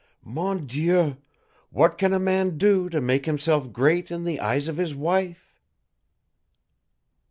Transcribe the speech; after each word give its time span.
Mon 0.25 0.65
Dieu, 0.65 1.17
what 1.69 1.95
can 1.99 2.11
a 2.11 2.17
man 2.17 2.57
do 2.57 2.89
to 2.89 2.99
make 2.99 3.27
himself 3.27 3.71
great 3.71 4.09
in 4.09 4.23
the 4.23 4.39
eyes 4.39 4.67
of 4.67 4.77
his 4.77 4.95
wife?" 4.95 5.59